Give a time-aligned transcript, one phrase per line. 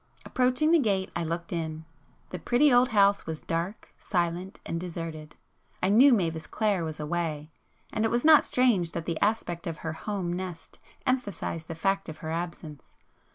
[0.25, 5.35] Approaching the gate I looked in,—the pretty old house was dark, silent and deserted.
[5.83, 9.93] I knew Mavis Clare was away,—and it was not strange that the aspect of her
[9.93, 12.95] home nest emphasized the fact of her absence.